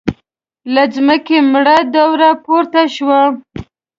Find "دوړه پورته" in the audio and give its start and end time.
1.93-2.81